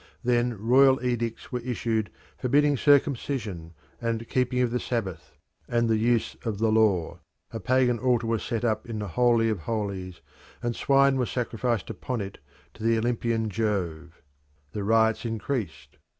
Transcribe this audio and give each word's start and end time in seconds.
Then 0.23 0.57
royal 0.59 0.99
edicts 1.05 1.51
were 1.51 1.59
issued 1.59 2.09
forbidding 2.35 2.75
circumcision, 2.75 3.75
and 4.01 4.27
keeping 4.27 4.59
of 4.61 4.71
the 4.71 4.79
Sabbath, 4.79 5.37
and 5.67 5.87
the 5.87 5.97
use 5.99 6.33
of 6.43 6.57
the 6.57 6.71
law. 6.71 7.19
A 7.51 7.59
pagan 7.59 7.99
altar 7.99 8.25
was 8.25 8.41
set 8.41 8.65
up 8.65 8.89
in 8.89 8.97
the 8.97 9.09
Holy 9.09 9.47
of 9.49 9.59
Holies, 9.59 10.21
and 10.63 10.75
swine 10.75 11.17
were 11.17 11.27
sacrificed 11.27 11.91
upon 11.91 12.19
it 12.19 12.39
to 12.73 12.81
the 12.81 12.97
Olympian 12.97 13.47
Jove. 13.47 14.23
The 14.71 14.83
riots 14.83 15.23
increased. 15.23 15.97